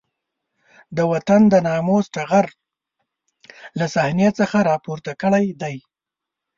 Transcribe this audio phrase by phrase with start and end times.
[0.97, 2.47] د وطن د ناموس ټغر
[3.79, 5.75] له صحنې څخه راپورته کړی دی.